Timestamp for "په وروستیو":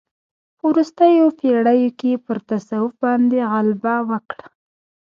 0.57-1.27